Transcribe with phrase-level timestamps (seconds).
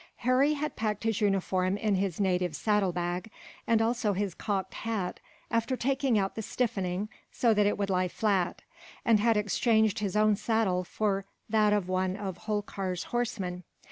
[0.25, 3.29] Harry had packed his uniform in his native saddlebag;
[3.67, 5.19] and also his cocked hat,
[5.51, 8.63] after taking out the stiffening so that it would lie flat;
[9.05, 13.61] and had exchanged his own saddle for that of one of Holkar's horsemen.